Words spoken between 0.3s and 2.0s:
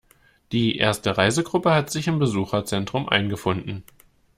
Die erste Reisegruppe hat